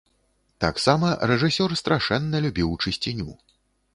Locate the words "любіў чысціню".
2.45-3.29